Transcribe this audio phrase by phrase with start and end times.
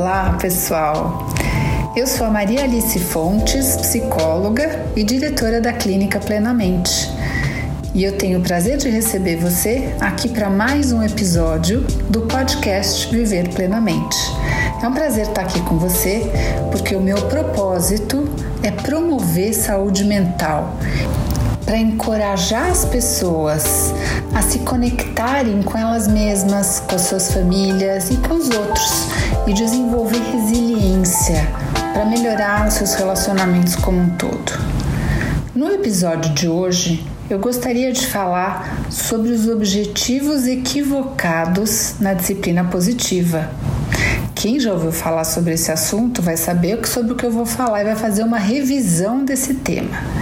[0.00, 1.26] Olá, pessoal!
[1.94, 6.90] Eu sou a Maria Alice Fontes, psicóloga e diretora da Clínica Plenamente.
[7.94, 13.14] E eu tenho o prazer de receber você aqui para mais um episódio do podcast
[13.14, 14.16] Viver Plenamente.
[14.82, 16.22] É um prazer estar aqui com você
[16.72, 18.26] porque o meu propósito
[18.62, 20.78] é promover saúde mental
[21.70, 23.94] para encorajar as pessoas
[24.34, 29.06] a se conectarem com elas mesmas, com as suas famílias e com os outros
[29.46, 31.48] e desenvolver resiliência
[31.94, 34.52] para melhorar os seus relacionamentos como um todo.
[35.54, 43.48] No episódio de hoje, eu gostaria de falar sobre os objetivos equivocados na disciplina positiva.
[44.34, 47.82] Quem já ouviu falar sobre esse assunto vai saber sobre o que eu vou falar
[47.82, 50.19] e vai fazer uma revisão desse tema.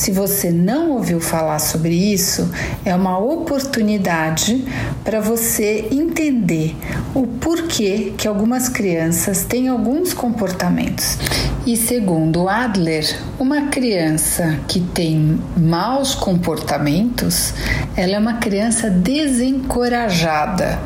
[0.00, 2.50] Se você não ouviu falar sobre isso,
[2.86, 4.64] é uma oportunidade
[5.04, 6.74] para você entender
[7.14, 11.18] o porquê que algumas crianças têm alguns comportamentos.
[11.66, 17.52] E segundo Adler, uma criança que tem maus comportamentos,
[17.94, 20.78] ela é uma criança desencorajada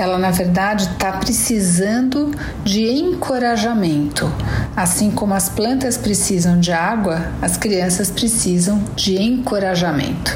[0.00, 2.30] ela na verdade está precisando
[2.64, 4.32] de encorajamento.
[4.74, 10.34] Assim como as plantas precisam de água, as crianças precisam de encorajamento.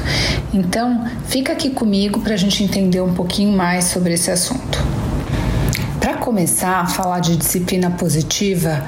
[0.53, 4.77] Então, fica aqui comigo para a gente entender um pouquinho mais sobre esse assunto.
[5.99, 8.83] Para começar a falar de disciplina positiva,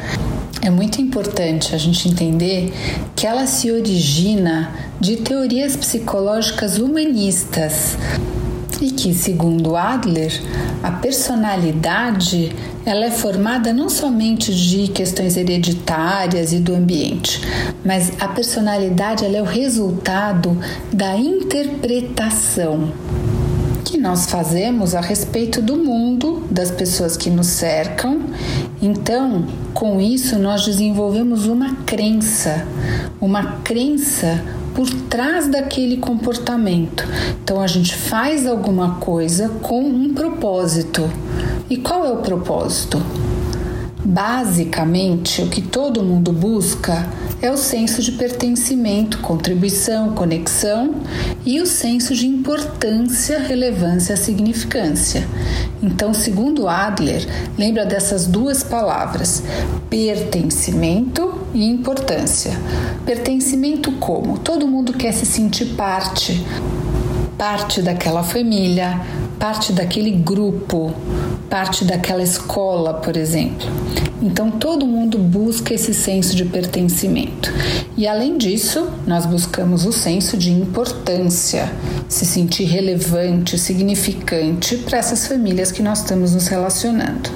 [0.62, 2.72] é muito importante a gente entender
[3.16, 4.70] que ela se origina
[5.00, 7.98] de teorias psicológicas humanistas
[8.82, 10.32] e que, segundo Adler,
[10.84, 17.42] a personalidade ela é formada não somente de questões hereditárias e do ambiente,
[17.84, 20.58] mas a personalidade ela é o resultado
[20.94, 22.92] da interpretação
[23.84, 28.20] que nós fazemos a respeito do mundo, das pessoas que nos cercam.
[28.82, 32.68] Então, com isso, nós desenvolvemos uma crença,
[33.20, 34.44] uma crença
[34.78, 37.04] por trás daquele comportamento.
[37.44, 41.10] Então a gente faz alguma coisa com um propósito.
[41.68, 43.02] E qual é o propósito?
[44.06, 47.10] Basicamente, o que todo mundo busca
[47.42, 50.94] é o senso de pertencimento, contribuição, conexão
[51.44, 55.28] e o senso de importância, relevância, significância.
[55.82, 57.28] Então, segundo Adler,
[57.58, 59.42] lembra dessas duas palavras:
[59.90, 62.52] pertencimento e importância.
[63.04, 64.38] Pertencimento como?
[64.38, 66.46] Todo mundo quer se sentir parte,
[67.36, 69.02] parte daquela família,
[69.40, 70.94] parte daquele grupo,
[71.50, 73.68] parte daquela escola, por exemplo.
[74.28, 77.50] Então todo mundo busca esse senso de pertencimento.
[77.96, 81.72] E além disso, nós buscamos o senso de importância,
[82.10, 87.30] se sentir relevante, significante para essas famílias que nós estamos nos relacionando.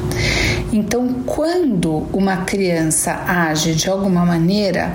[0.74, 4.94] Então, quando uma criança age de alguma maneira,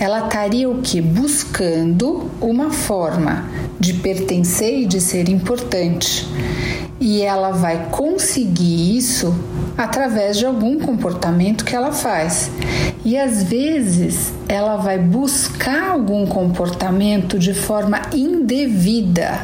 [0.00, 1.00] ela estaria o que?
[1.00, 6.26] Buscando uma forma de pertencer e de ser importante.
[7.00, 9.32] E ela vai conseguir isso
[9.76, 12.50] através de algum comportamento que ela faz.
[13.04, 19.40] E às vezes ela vai buscar algum comportamento de forma indevida.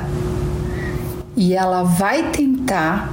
[1.37, 3.13] E ela vai tentar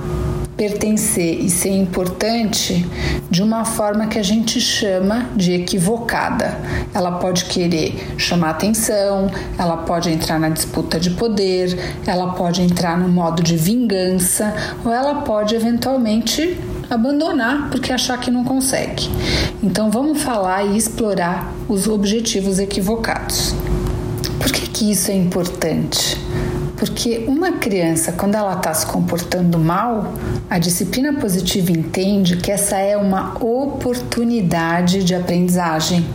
[0.59, 2.85] pertencer e ser importante
[3.31, 6.57] de uma forma que a gente chama de equivocada.
[6.93, 12.97] Ela pode querer chamar atenção, ela pode entrar na disputa de poder, ela pode entrar
[12.97, 14.53] no modo de vingança,
[14.83, 16.57] ou ela pode eventualmente
[16.89, 19.09] abandonar porque achar que não consegue.
[19.61, 23.53] Então vamos falar e explorar os objetivos equivocados.
[24.39, 26.17] Por que, que isso é importante?
[26.77, 30.13] Porque uma criança, quando ela está se comportando mal,
[30.49, 36.05] a disciplina positiva entende que essa é uma oportunidade de aprendizagem.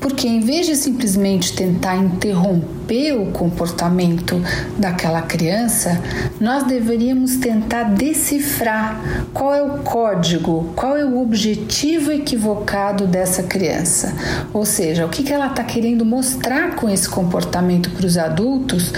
[0.00, 2.77] Porque em vez de simplesmente tentar interromper
[3.12, 4.40] o comportamento
[4.78, 6.00] daquela criança,
[6.40, 14.14] nós deveríamos tentar decifrar qual é o código, qual é o objetivo equivocado dessa criança.
[14.54, 18.92] Ou seja, o que ela está querendo mostrar com esse comportamento para os adultos,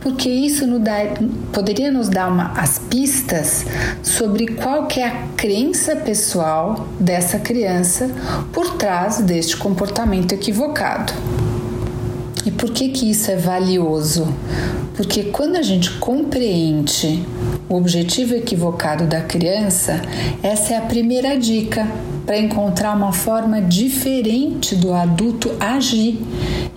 [0.00, 0.96] porque isso nos dá,
[1.52, 3.64] poderia nos dar uma, as pistas
[4.02, 8.10] sobre qual que é a crença pessoal dessa criança
[8.52, 11.12] por trás deste comportamento equivocado.
[12.44, 14.26] E por que que isso é valioso?
[14.94, 17.22] Porque quando a gente compreende
[17.68, 20.00] o objetivo equivocado da criança,
[20.42, 21.86] essa é a primeira dica
[22.24, 26.18] para encontrar uma forma diferente do adulto agir.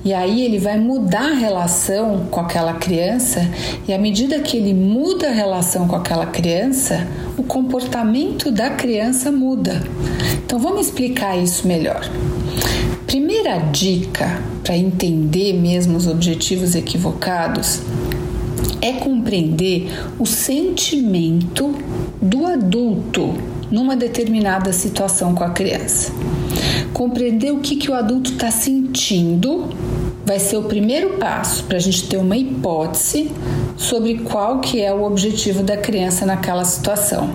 [0.04, 3.48] E aí ele vai mudar a relação com aquela criança,
[3.88, 9.31] e à medida que ele muda a relação com aquela criança, o comportamento da criança
[9.31, 9.81] muda.
[10.46, 12.10] Então vamos explicar isso melhor.
[13.06, 17.81] Primeira dica para entender mesmo os objetivos equivocados
[18.81, 21.75] é compreender o sentimento
[22.22, 23.34] do adulto
[23.69, 26.12] numa determinada situação com a criança.
[26.94, 29.69] Compreender o que, que o adulto está sentindo
[30.25, 33.31] vai ser o primeiro passo para a gente ter uma hipótese
[33.81, 37.31] sobre qual que é o objetivo da criança naquela situação.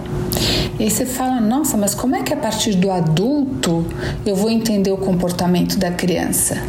[0.79, 3.85] E você fala, nossa, mas como é que a partir do adulto
[4.25, 6.63] eu vou entender o comportamento da criança?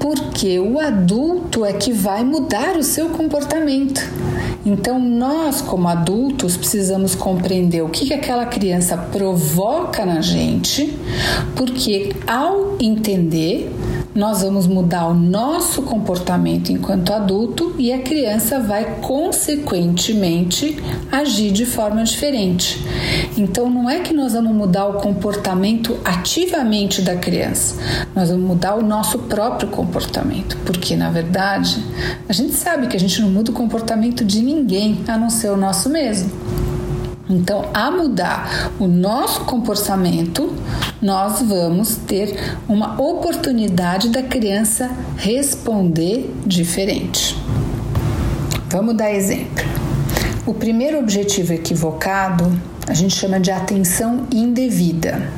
[0.00, 4.00] Porque o adulto é que vai mudar o seu comportamento.
[4.64, 10.96] Então, nós, como adultos, precisamos compreender o que, que aquela criança provoca na gente,
[11.54, 13.70] porque ao entender,
[14.14, 20.76] nós vamos mudar o nosso comportamento enquanto adulto e a criança vai consequentemente
[21.10, 22.80] agir de forma diferente.
[23.36, 27.76] Então não é que nós vamos mudar o comportamento ativamente da criança,
[28.14, 31.82] nós vamos mudar o nosso próprio comportamento, porque na verdade
[32.28, 35.50] a gente sabe que a gente não muda o comportamento de ninguém a não ser
[35.50, 36.43] o nosso mesmo.
[37.28, 40.52] Então, a mudar o nosso comportamento,
[41.00, 47.36] nós vamos ter uma oportunidade da criança responder diferente.
[48.68, 49.64] Vamos dar exemplo.
[50.46, 52.52] O primeiro objetivo equivocado
[52.86, 55.30] a gente chama de atenção indevida.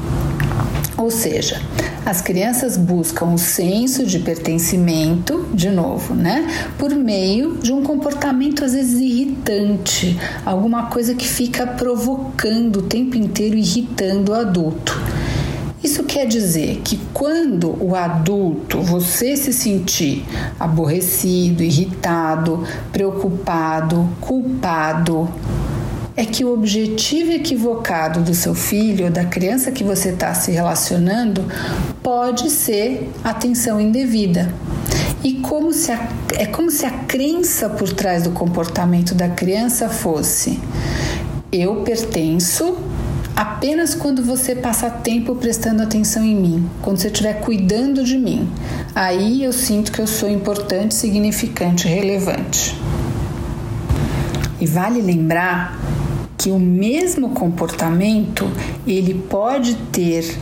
[0.97, 1.61] Ou seja,
[2.07, 6.47] as crianças buscam o senso de pertencimento, de novo, né?
[6.79, 13.17] Por meio de um comportamento às vezes irritante, alguma coisa que fica provocando o tempo
[13.17, 14.99] inteiro, irritando o adulto.
[15.87, 20.25] Isso quer dizer que quando o adulto você se sentir
[20.59, 25.29] aborrecido, irritado, preocupado, culpado,
[26.17, 30.51] é que o objetivo equivocado do seu filho ou da criança que você está se
[30.51, 31.45] relacionando
[32.03, 34.53] pode ser atenção indevida.
[35.23, 39.89] E como se a, é como se a crença por trás do comportamento da criança
[39.89, 40.59] fosse:
[41.53, 42.79] eu pertenço
[43.35, 48.49] apenas quando você passa tempo prestando atenção em mim, quando você estiver cuidando de mim.
[48.95, 52.75] Aí eu sinto que eu sou importante, significante, relevante.
[54.59, 55.79] E vale lembrar
[56.37, 58.51] que o mesmo comportamento
[58.87, 60.39] ele pode ter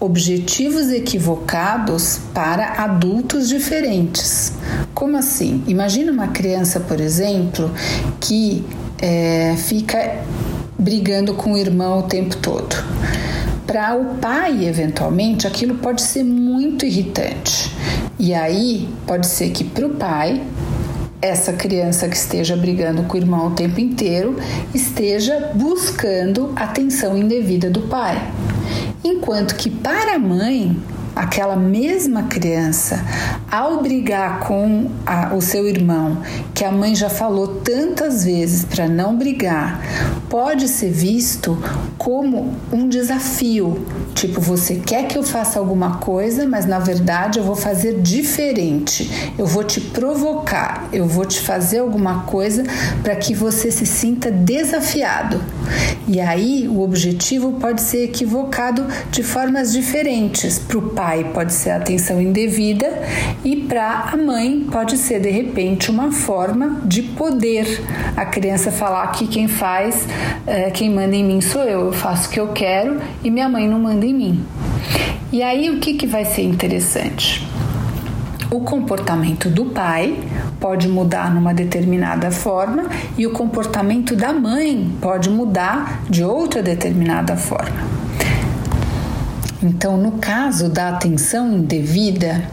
[0.00, 4.52] objetivos equivocados para adultos diferentes.
[4.94, 5.62] Como assim?
[5.66, 7.70] Imagina uma criança, por exemplo,
[8.20, 8.64] que
[9.00, 10.22] é, fica
[10.78, 12.76] brigando com o irmão o tempo todo.
[13.66, 17.70] Para o pai, eventualmente, aquilo pode ser muito irritante.
[18.18, 20.42] E aí pode ser que para o pai
[21.20, 24.36] essa criança que esteja brigando com o irmão o tempo inteiro
[24.74, 28.30] esteja buscando atenção indevida do pai.
[29.02, 30.76] Enquanto que para a mãe,
[31.18, 33.04] aquela mesma criança,
[33.50, 36.18] ao brigar com a, o seu irmão,
[36.54, 39.82] que a mãe já falou tantas vezes para não brigar,
[40.30, 41.58] pode ser visto
[41.98, 43.84] como um desafio.
[44.14, 49.10] Tipo, você quer que eu faça alguma coisa, mas na verdade eu vou fazer diferente.
[49.36, 52.62] Eu vou te provocar, eu vou te fazer alguma coisa
[53.02, 55.42] para que você se sinta desafiado.
[56.06, 60.58] E aí o objetivo pode ser equivocado de formas diferentes.
[60.58, 63.02] Para o pai pode ser atenção indevida
[63.44, 67.82] e para a mãe pode ser de repente uma forma de poder.
[68.16, 70.06] A criança falar que quem faz
[70.46, 73.48] é, quem manda em mim sou eu, eu faço o que eu quero e minha
[73.48, 74.44] mãe não manda em mim.
[75.32, 77.46] E aí o que, que vai ser interessante?
[78.50, 80.16] O comportamento do pai
[80.58, 82.86] pode mudar numa determinada forma
[83.18, 87.97] e o comportamento da mãe pode mudar de outra determinada forma.
[89.62, 92.48] Então, no caso da atenção indevida,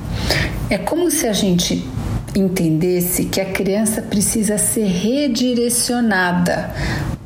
[0.70, 1.88] é como se a gente
[2.36, 6.74] entendesse que a criança precisa ser redirecionada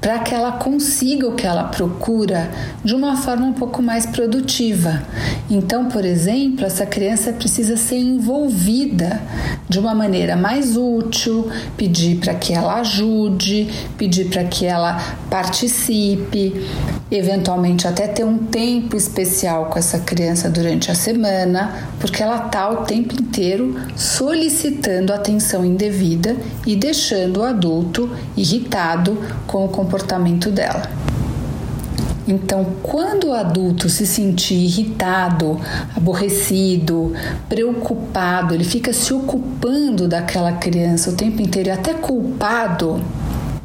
[0.01, 2.49] para que ela consiga o que ela procura
[2.83, 5.03] de uma forma um pouco mais produtiva.
[5.49, 9.21] Então, por exemplo, essa criança precisa ser envolvida
[9.67, 14.97] de uma maneira mais útil, pedir para que ela ajude, pedir para que ela
[15.29, 16.65] participe,
[17.11, 22.69] eventualmente até ter um tempo especial com essa criança durante a semana, porque ela está
[22.69, 29.88] o tempo inteiro solicitando atenção indevida e deixando o adulto irritado com o comportamento
[30.51, 30.84] dela.
[32.27, 35.60] Então, quando o adulto se sentir irritado,
[35.98, 37.13] aborrecido,
[37.50, 43.03] preocupado, ele fica se ocupando daquela criança o tempo inteiro, até culpado,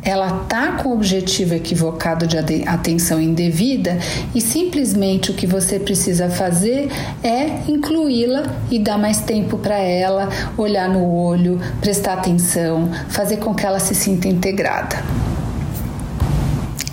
[0.05, 3.99] ela tá com o objetivo equivocado de atenção indevida
[4.35, 6.91] e simplesmente o que você precisa fazer
[7.23, 13.55] é incluí-la e dar mais tempo para ela, olhar no olho, prestar atenção, fazer com
[13.55, 15.03] que ela se sinta integrada.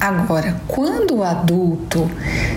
[0.01, 2.09] Agora, quando o adulto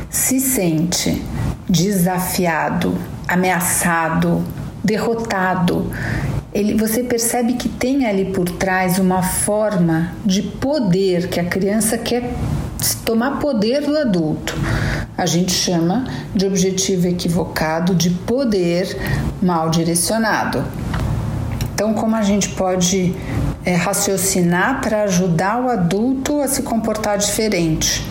[0.08, 1.22] se sente
[1.68, 2.96] desafiado,
[3.28, 4.42] ameaçado,
[4.82, 5.92] derrotado,
[6.54, 11.98] ele, você percebe que tem ali por trás uma forma de poder que a criança
[11.98, 12.32] quer
[13.04, 14.54] tomar poder do adulto.
[15.14, 18.96] A gente chama de objetivo equivocado de poder
[19.42, 20.64] mal direcionado.
[21.74, 23.14] Então, como a gente pode
[23.64, 28.04] é, raciocinar para ajudar o adulto a se comportar diferente?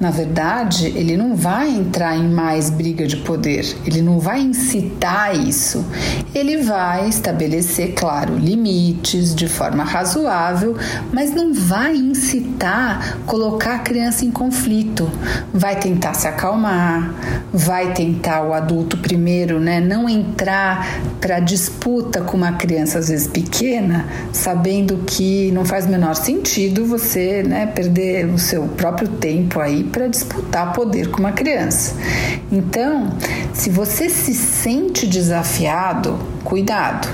[0.00, 5.34] Na verdade, ele não vai entrar em mais briga de poder, ele não vai incitar
[5.36, 5.84] isso.
[6.32, 10.76] Ele vai estabelecer, claro, limites de forma razoável,
[11.12, 15.10] mas não vai incitar colocar a criança em conflito.
[15.52, 17.12] Vai tentar se acalmar,
[17.52, 20.86] vai tentar o adulto primeiro, né, não entrar
[21.20, 26.84] para disputa com uma criança às vezes pequena, sabendo que não faz o menor sentido
[26.86, 31.94] você, né, perder o seu próprio tempo aí para disputar poder com uma criança.
[32.50, 33.10] Então,
[33.52, 37.08] se você se sente desafiado, cuidado,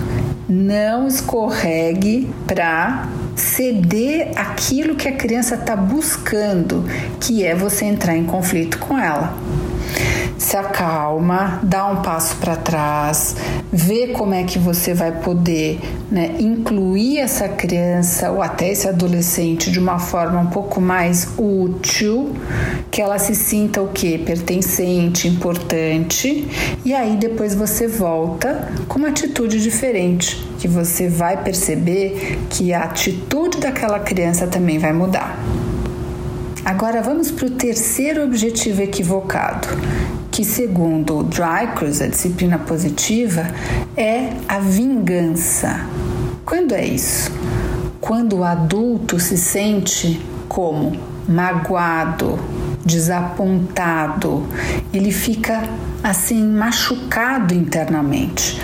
[0.48, 6.84] não escorregue para ceder aquilo que a criança está buscando,
[7.20, 9.34] que é você entrar em conflito com ela
[10.38, 13.36] se acalma, dá um passo para trás,
[13.72, 19.70] vê como é que você vai poder né, incluir essa criança ou até esse adolescente
[19.70, 22.34] de uma forma um pouco mais útil,
[22.90, 24.18] que ela se sinta o que?
[24.18, 26.48] Pertencente, importante,
[26.84, 32.84] e aí depois você volta com uma atitude diferente, que você vai perceber que a
[32.84, 35.38] atitude daquela criança também vai mudar.
[36.64, 39.68] Agora vamos para o terceiro objetivo equivocado,
[40.34, 43.46] que, segundo Drycruz, a disciplina positiva,
[43.96, 45.86] é a vingança.
[46.44, 47.30] Quando é isso?
[48.00, 50.98] Quando o adulto se sente como
[51.28, 52.36] magoado,
[52.84, 54.44] desapontado,
[54.92, 55.70] ele fica
[56.02, 58.60] assim machucado internamente.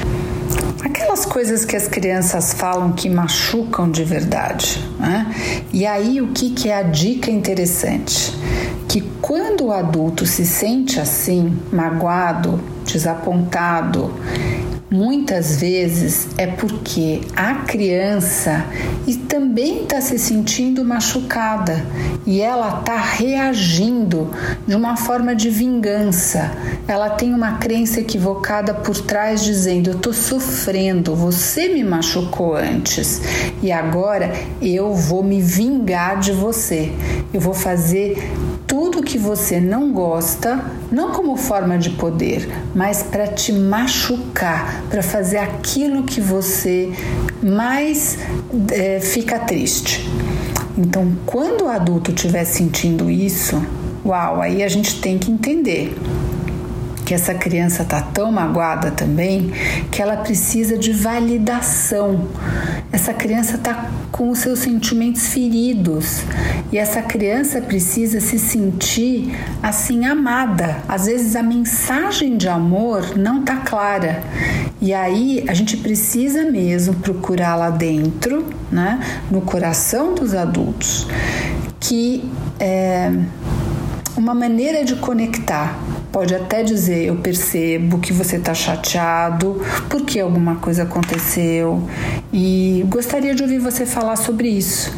[0.83, 4.85] Aquelas coisas que as crianças falam que machucam de verdade.
[4.99, 5.33] Né?
[5.73, 8.35] E aí, o que, que é a dica interessante?
[8.91, 14.13] Que quando o adulto se sente assim, magoado, desapontado,
[14.91, 18.67] muitas vezes é porque a criança
[19.31, 21.87] também está se sentindo machucada
[22.27, 24.29] e ela está reagindo
[24.67, 26.51] de uma forma de vingança.
[26.89, 33.23] Ela tem uma crença equivocada por trás dizendo: Eu estou sofrendo, você me machucou antes
[33.63, 36.93] e agora eu vou me vingar de você.
[37.33, 38.31] Eu vou fazer
[39.01, 45.03] tudo que você não gosta, não como forma de poder, mas para te machucar, para
[45.03, 46.93] fazer aquilo que você
[47.43, 48.19] mais
[48.71, 50.07] é, fica triste.
[50.77, 53.61] Então, quando o adulto estiver sentindo isso,
[54.05, 55.97] uau, aí a gente tem que entender
[57.11, 59.51] que essa criança está tão magoada também
[59.91, 62.29] que ela precisa de validação.
[62.93, 66.23] Essa criança está com os seus sentimentos feridos
[66.71, 70.85] e essa criança precisa se sentir assim amada.
[70.87, 74.23] Às vezes a mensagem de amor não está clara
[74.81, 81.09] e aí a gente precisa mesmo procurar lá dentro, né, no coração dos adultos,
[81.81, 83.11] que é
[84.17, 85.77] uma maneira de conectar
[86.13, 91.89] Pode até dizer: Eu percebo que você está chateado porque alguma coisa aconteceu
[92.33, 94.93] e gostaria de ouvir você falar sobre isso.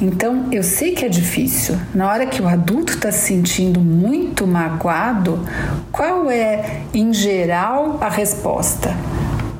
[0.00, 1.74] Então, eu sei que é difícil.
[1.94, 5.40] Na hora que o adulto está se sentindo muito magoado,
[5.90, 8.94] qual é, em geral, a resposta?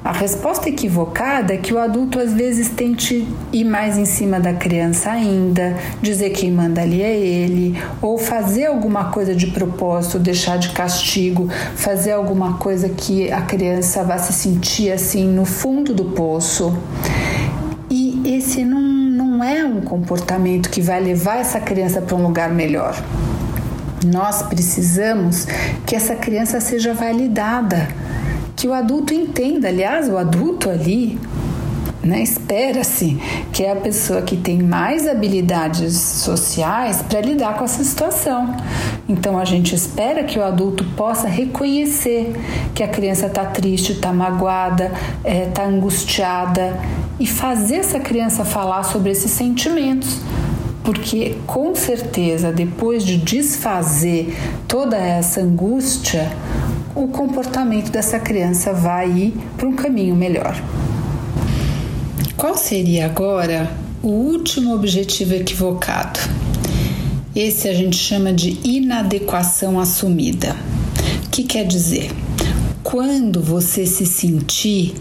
[0.06, 4.54] A resposta equivocada é que o adulto às vezes tente ir mais em cima da
[4.54, 10.58] criança ainda, dizer quem manda ali é ele, ou fazer alguma coisa de propósito, deixar
[10.58, 16.04] de castigo, fazer alguma coisa que a criança vá se sentir assim no fundo do
[16.04, 16.78] poço.
[17.90, 22.48] E esse não, não é um comportamento que vai levar essa criança para um lugar
[22.48, 22.94] melhor.
[24.04, 25.48] Nós precisamos
[25.84, 28.05] que essa criança seja validada
[28.66, 29.68] que o adulto entenda.
[29.68, 31.16] Aliás, o adulto ali
[32.02, 32.22] né?
[32.22, 33.18] Espera-se
[33.52, 38.56] que é a pessoa que tem mais habilidades sociais para lidar com essa situação.
[39.08, 42.32] Então a gente espera que o adulto possa reconhecer
[42.72, 46.78] que a criança está triste, está magoada, está é, tá angustiada
[47.18, 50.20] e fazer essa criança falar sobre esses sentimentos
[50.86, 54.32] porque com certeza depois de desfazer
[54.68, 56.30] toda essa angústia,
[56.96, 60.58] o comportamento dessa criança vai ir para um caminho melhor.
[62.36, 63.70] Qual seria agora
[64.02, 66.18] o último objetivo equivocado?
[67.34, 70.56] Esse a gente chama de inadequação assumida.
[71.26, 72.10] O que quer dizer?
[72.82, 74.94] Quando você se sentir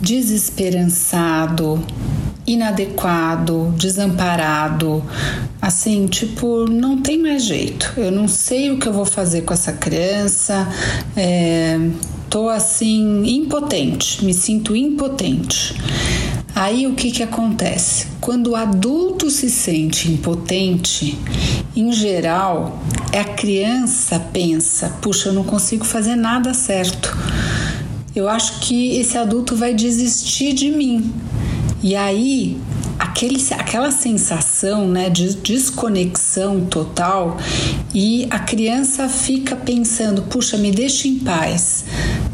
[0.00, 1.84] desesperançado,
[2.46, 5.02] inadequado, desamparado,
[5.60, 7.92] assim, tipo, não tem mais jeito.
[7.96, 10.68] Eu não sei o que eu vou fazer com essa criança.
[11.16, 11.78] É,
[12.28, 15.74] tô assim impotente, me sinto impotente.
[16.54, 18.08] Aí o que, que acontece?
[18.20, 21.18] Quando o adulto se sente impotente,
[21.74, 22.82] em geral,
[23.12, 27.16] a criança pensa: puxa, eu não consigo fazer nada certo.
[28.14, 31.10] Eu acho que esse adulto vai desistir de mim.
[31.82, 32.58] E aí,
[32.98, 37.38] aquele, aquela sensação né, de desconexão total
[37.94, 41.84] e a criança fica pensando: puxa, me deixa em paz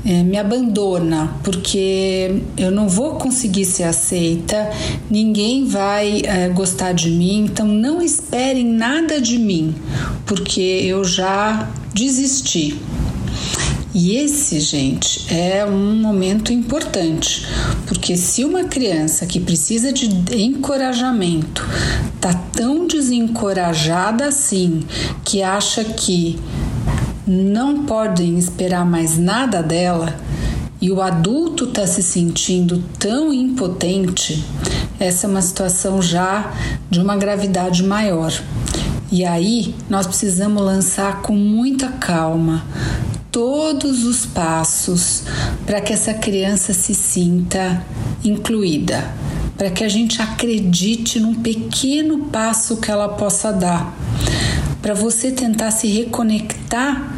[0.08, 4.70] é, me abandona, porque eu não vou conseguir ser aceita,
[5.10, 9.74] ninguém vai é, gostar de mim, então não esperem nada de mim,
[10.24, 12.80] porque eu já desisti.
[14.00, 17.44] E esse, gente, é um momento importante,
[17.84, 20.06] porque se uma criança que precisa de
[20.40, 21.66] encorajamento
[22.20, 24.84] tá tão desencorajada assim,
[25.24, 26.38] que acha que
[27.26, 30.14] não podem esperar mais nada dela
[30.80, 34.44] e o adulto está se sentindo tão impotente,
[35.00, 36.54] essa é uma situação já
[36.88, 38.32] de uma gravidade maior.
[39.10, 42.62] E aí nós precisamos lançar com muita calma
[43.30, 45.22] todos os passos
[45.66, 47.84] para que essa criança se sinta
[48.24, 49.12] incluída,
[49.56, 53.96] para que a gente acredite num pequeno passo que ela possa dar,
[54.80, 57.14] para você tentar se reconectar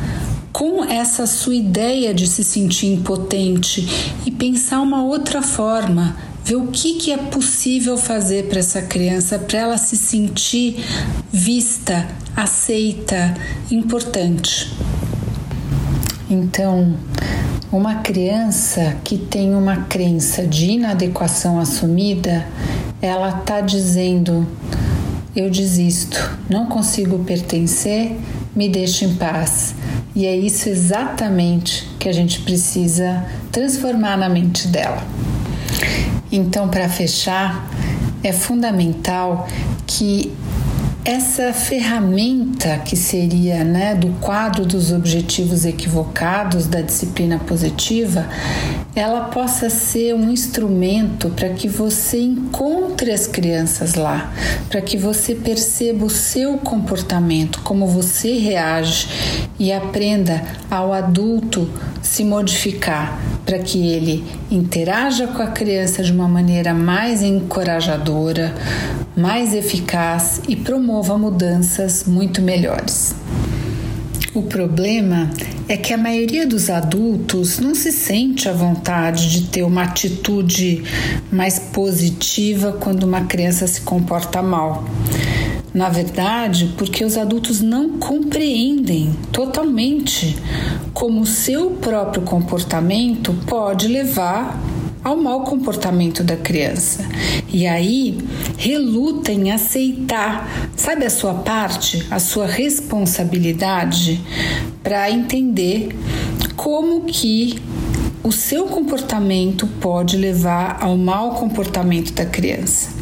[0.52, 3.88] com essa sua ideia de se sentir impotente
[4.26, 9.38] e pensar uma outra forma, ver o que, que é possível fazer para essa criança,
[9.38, 10.84] para ela se sentir
[11.32, 13.34] vista, aceita,
[13.70, 14.70] importante.
[16.30, 16.94] Então,
[17.72, 22.46] uma criança que tem uma crença de inadequação assumida,
[23.02, 24.46] ela está dizendo:
[25.34, 28.16] eu desisto, não consigo pertencer,
[28.54, 29.74] me deixe em paz.
[30.14, 35.02] E é isso exatamente que a gente precisa transformar na mente dela.
[36.30, 37.68] Então, para fechar,
[38.22, 39.48] é fundamental
[39.84, 40.32] que
[41.04, 48.28] essa ferramenta que seria né, do quadro dos objetivos equivocados da disciplina positiva,
[48.94, 54.32] ela possa ser um instrumento para que você encontre as crianças lá,
[54.68, 59.08] para que você perceba o seu comportamento, como você reage
[59.58, 61.68] e aprenda ao adulto
[62.02, 68.54] se modificar para que ele interaja com a criança de uma maneira mais encorajadora,
[69.16, 73.14] mais eficaz e promova mudanças muito melhores.
[74.32, 75.28] O problema
[75.68, 80.84] é que a maioria dos adultos não se sente à vontade de ter uma atitude
[81.32, 84.84] mais positiva quando uma criança se comporta mal.
[85.72, 90.36] Na verdade, porque os adultos não compreendem totalmente
[90.92, 94.60] como o seu próprio comportamento pode levar
[95.02, 97.04] ao mau comportamento da criança.
[97.48, 98.18] E aí
[98.58, 104.20] reluta em aceitar, sabe, a sua parte, a sua responsabilidade
[104.82, 105.96] para entender
[106.56, 107.58] como que
[108.22, 112.99] o seu comportamento pode levar ao mau comportamento da criança.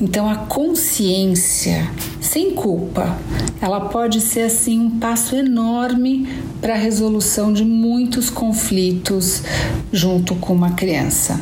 [0.00, 3.16] Então a consciência sem culpa,
[3.62, 6.28] ela pode ser assim um passo enorme
[6.60, 9.42] para a resolução de muitos conflitos
[9.90, 11.40] junto com uma criança.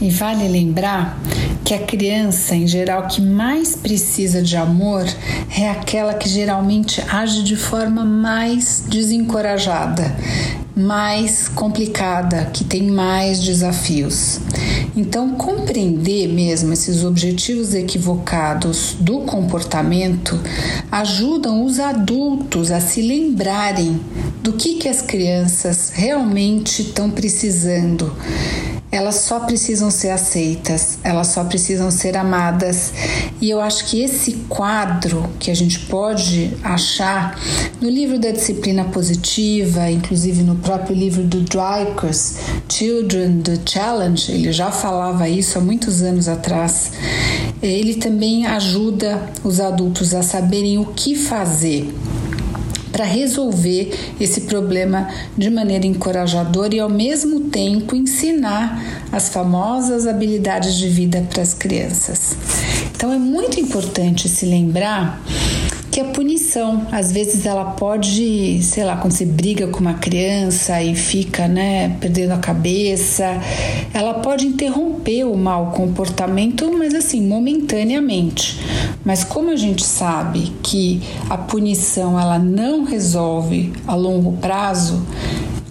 [0.00, 1.18] E vale lembrar
[1.64, 5.04] que a criança, em geral, que mais precisa de amor
[5.58, 10.14] é aquela que geralmente age de forma mais desencorajada,
[10.76, 14.40] mais complicada, que tem mais desafios.
[14.96, 20.38] Então, compreender mesmo esses objetivos equivocados do comportamento
[20.90, 24.00] ajudam os adultos a se lembrarem
[24.40, 28.14] do que, que as crianças realmente estão precisando.
[28.94, 32.92] Elas só precisam ser aceitas, elas só precisam ser amadas.
[33.40, 37.36] E eu acho que esse quadro que a gente pode achar
[37.80, 42.36] no livro da disciplina positiva, inclusive no próprio livro do Dreykus,
[42.68, 46.92] Children the Challenge, ele já falava isso há muitos anos atrás.
[47.60, 51.92] Ele também ajuda os adultos a saberem o que fazer
[52.94, 60.76] para resolver esse problema de maneira encorajadora e ao mesmo tempo ensinar as famosas habilidades
[60.76, 62.36] de vida para as crianças.
[62.94, 65.20] Então é muito importante se lembrar
[65.94, 70.82] que a punição, às vezes ela pode, sei lá, quando você briga com uma criança
[70.82, 73.40] e fica, né, perdendo a cabeça,
[73.92, 78.60] ela pode interromper o mau comportamento, mas assim, momentaneamente.
[79.04, 85.00] Mas como a gente sabe que a punição ela não resolve a longo prazo,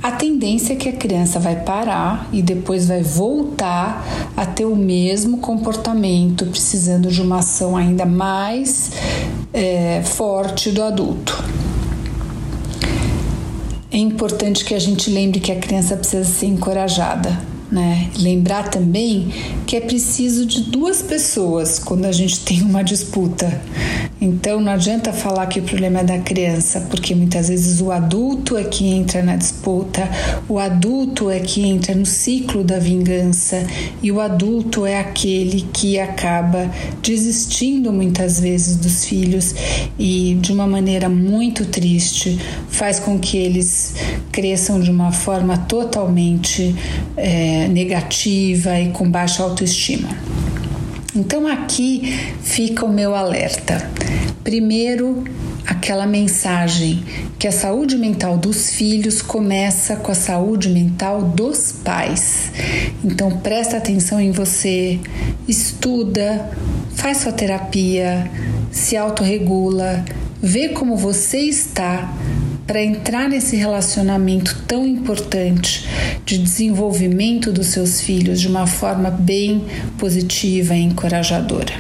[0.01, 4.05] a tendência é que a criança vai parar e depois vai voltar
[4.38, 8.91] a ter o mesmo comportamento, precisando de uma ação ainda mais
[9.53, 11.43] é, forte do adulto.
[13.91, 17.39] É importante que a gente lembre que a criança precisa ser encorajada,
[17.71, 18.09] né?
[18.17, 19.31] Lembrar também
[19.67, 23.61] que é preciso de duas pessoas quando a gente tem uma disputa.
[24.23, 28.55] Então não adianta falar que o problema é da criança, porque muitas vezes o adulto
[28.55, 30.09] é que entra na disputa,
[30.47, 33.62] o adulto é que entra no ciclo da vingança
[34.01, 39.53] e o adulto é aquele que acaba desistindo muitas vezes dos filhos
[39.99, 43.93] e de uma maneira muito triste faz com que eles
[44.31, 46.73] cresçam de uma forma totalmente
[47.17, 50.07] é, negativa e com baixa autoestima.
[51.15, 53.88] Então aqui fica o meu alerta.
[54.43, 55.23] Primeiro,
[55.65, 57.04] aquela mensagem
[57.38, 62.52] que a saúde mental dos filhos começa com a saúde mental dos pais.
[63.04, 64.99] Então presta atenção em você,
[65.47, 66.49] estuda,
[66.95, 68.30] faz sua terapia,
[68.71, 70.04] se autorregula,
[70.41, 72.12] vê como você está
[72.65, 75.88] para entrar nesse relacionamento tão importante
[76.26, 79.65] de desenvolvimento dos seus filhos de uma forma bem
[79.97, 81.73] positiva e encorajadora.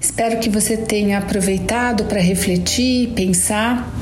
[0.00, 3.92] Espero que você tenha aproveitado para refletir, pensar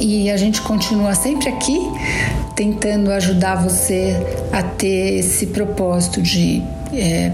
[0.00, 1.78] e a gente continua sempre aqui
[2.54, 4.16] tentando ajudar você
[4.52, 7.30] a ter esse propósito de é,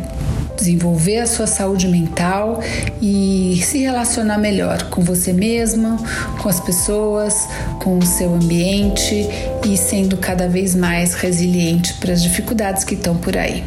[0.57, 2.61] desenvolver a sua saúde mental
[3.01, 5.97] e se relacionar melhor com você mesma,
[6.41, 7.49] com as pessoas,
[7.83, 9.29] com o seu ambiente
[9.67, 13.65] e sendo cada vez mais resiliente para as dificuldades que estão por aí.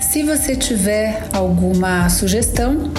[0.00, 2.90] Se você tiver alguma sugestão,